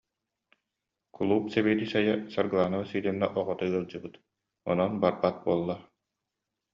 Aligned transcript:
Кулууп 1.15 1.45
сэбиэдиссэйэ 1.53 2.15
Саргылаана 2.33 2.77
Васильевна 2.83 3.27
оҕото 3.39 3.63
ыалдьыбыт, 3.67 4.15
онон 4.71 4.91
барбат 5.01 5.35
буолла 5.43 5.77